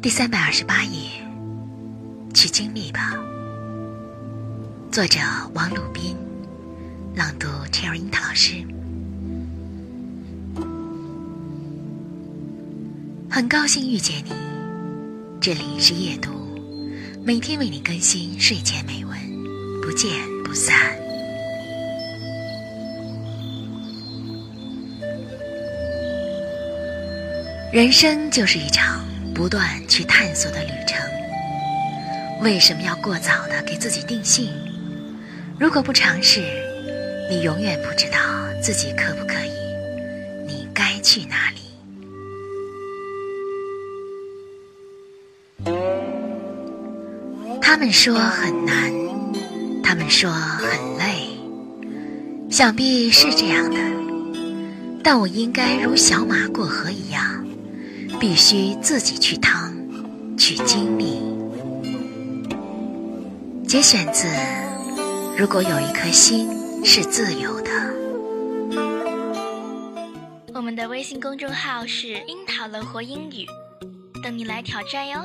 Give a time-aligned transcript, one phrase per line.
[0.00, 1.10] 第三百二十八页，
[2.32, 3.18] 去经历吧。
[4.92, 5.18] 作者
[5.54, 6.16] 王鲁宾，
[7.16, 8.64] 朗读 Cherry 樱桃老师。
[13.28, 14.30] 很高兴遇见你，
[15.40, 16.30] 这里是夜读，
[17.24, 19.18] 每天为你更新睡前美文，
[19.82, 20.08] 不见
[20.44, 20.96] 不散。
[27.72, 29.04] 人生就是一场。
[29.38, 31.00] 不断去探索的旅程，
[32.42, 34.50] 为什么要过早的给自己定性？
[35.60, 36.42] 如果不尝试，
[37.30, 38.18] 你永远不知道
[38.60, 39.52] 自己可不可以，
[40.44, 41.60] 你该去哪里？
[47.62, 48.92] 他们说很难，
[49.84, 51.28] 他们说很累，
[52.50, 53.76] 想必是这样的，
[55.00, 57.22] 但我应该如小马过河一样。
[58.20, 59.72] 必须自己去趟，
[60.36, 61.20] 去经历。
[63.66, 64.26] 节选自
[65.36, 66.48] 《如果有一颗心
[66.84, 67.70] 是自由的》。
[70.54, 73.46] 我们的微信公众号是“樱桃乐活英语”，
[74.24, 75.20] 等你来挑战哟。